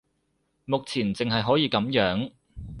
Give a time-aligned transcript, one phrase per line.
[0.65, 2.31] 目前淨係可以噉樣